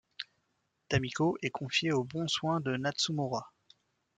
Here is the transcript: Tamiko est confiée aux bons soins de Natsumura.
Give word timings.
Tamiko 0.89 1.37
est 1.43 1.51
confiée 1.51 1.91
aux 1.91 2.03
bons 2.03 2.27
soins 2.27 2.59
de 2.59 2.75
Natsumura. 2.75 3.53